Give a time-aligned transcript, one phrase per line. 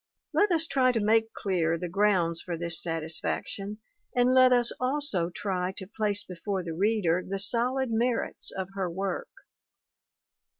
[0.33, 3.77] Let us try to make clear the grounds for this satisfaction
[4.15, 8.89] and let us also try to place before the reader the solid merits of her
[8.89, 9.29] work.